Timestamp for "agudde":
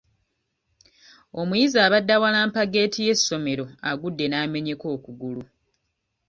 3.89-4.25